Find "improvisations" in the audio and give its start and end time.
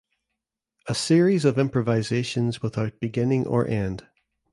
1.59-2.63